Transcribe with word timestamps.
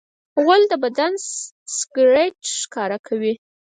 غول 0.43 0.61
د 0.71 0.73
بدن 0.83 1.13
سګرټ 1.77 2.35
ښکاره 2.61 2.97
کوي. 3.07 3.33